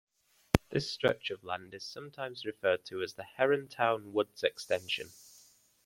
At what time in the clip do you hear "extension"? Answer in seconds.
4.41-5.11